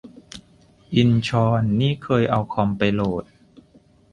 [0.95, 3.23] อินชอน- นี่เคยเอาคอมไปโหลด